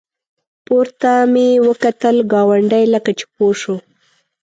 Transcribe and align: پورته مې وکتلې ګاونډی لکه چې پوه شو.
پورته 0.65 1.11
مې 1.33 1.47
وکتلې 1.67 2.21
ګاونډی 2.33 2.83
لکه 2.93 3.11
چې 3.19 3.25
پوه 3.35 3.53
شو. 3.61 3.75